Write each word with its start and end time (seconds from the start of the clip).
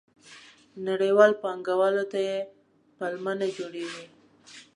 نړیخورو 0.87 1.39
پانګوالو 1.43 2.03
ته 2.11 2.19
یې 2.27 2.37
پلمه 2.97 3.33
نه 3.39 3.47
جوړېږي. 3.57 4.05